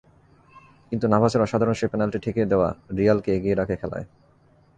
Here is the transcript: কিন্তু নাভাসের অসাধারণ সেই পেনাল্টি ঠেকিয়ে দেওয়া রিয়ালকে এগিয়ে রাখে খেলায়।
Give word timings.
কিন্তু 0.91 1.05
নাভাসের 1.07 1.41
অসাধারণ 1.41 1.73
সেই 1.73 1.89
পেনাল্টি 1.91 2.19
ঠেকিয়ে 2.19 2.49
দেওয়া 2.51 2.69
রিয়ালকে 2.97 3.29
এগিয়ে 3.35 3.55
রাখে 3.55 3.75
খেলায়। 3.75 4.05